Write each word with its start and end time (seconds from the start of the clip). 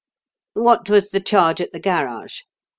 "What 0.55 0.89
was 0.89 1.11
the 1.11 1.19
charge 1.19 1.61
at 1.61 1.73
the 1.73 1.79
garage?" 1.79 2.39